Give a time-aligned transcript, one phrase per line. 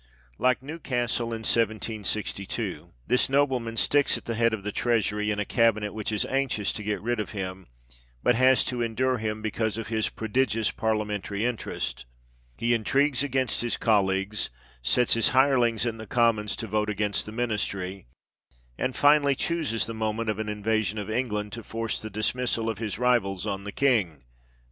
[0.39, 5.45] Like Newcastle in 1762, this nobleman sticks at the head of the Treasury, in a
[5.45, 7.67] cabinet which is anxious to get rid of him,
[8.23, 12.07] but has to endure him, because of his "prodigious parliamentary interest."
[12.57, 14.49] He intrigues against his colleagues,
[14.81, 18.07] sets his hirelings in the Commons to vote against the ministry,
[18.79, 22.79] and finally chooses the moment of an invasion of England to force the dismissal of
[22.79, 24.23] his rivals on the king (p.